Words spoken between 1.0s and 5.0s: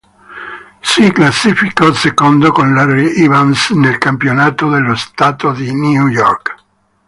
classificò secondo con Larry Evans nel campionato dello